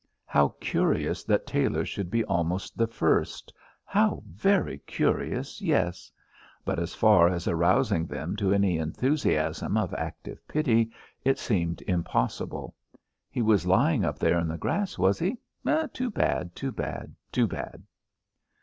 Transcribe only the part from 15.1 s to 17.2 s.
he? Too bad, too bad,